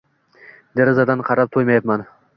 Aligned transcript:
Derazadan 0.81 1.23
qarab 1.29 1.55
to`ymayapman 1.59 2.07